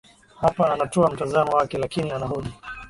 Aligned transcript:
hapa 0.39 0.73
anatoa 0.73 1.11
mtazamo 1.11 1.51
wake 1.51 1.77
lakini 1.77 2.11
anahoji 2.11 2.53